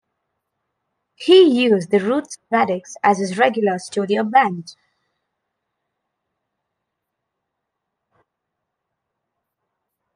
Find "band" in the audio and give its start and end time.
4.23-4.75